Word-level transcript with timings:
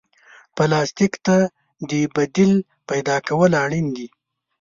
پلاستيک 0.55 1.13
ته 1.25 1.37
د 1.89 1.91
بدیل 2.15 2.53
پیدا 2.89 3.15
کول 3.27 3.51
اړین 3.63 3.87
دي. 3.95 4.07